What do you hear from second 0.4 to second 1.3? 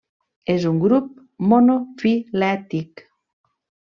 És un grup